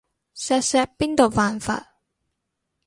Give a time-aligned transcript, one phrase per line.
[0.33, 1.93] 錫錫邊度犯法